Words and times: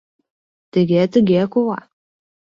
Тыге, 0.71 1.01
тыге, 1.13 1.41
кува! 1.53 1.79